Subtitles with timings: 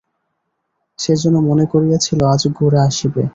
[0.99, 3.23] সে যেন মনে করিয়াছিল, আজ গোরা আসিবে।